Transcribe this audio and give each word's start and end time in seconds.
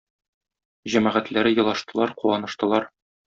Җәмәгатьләре 0.93 1.53
елаштылар, 1.57 2.17
куаныштылар. 2.23 2.89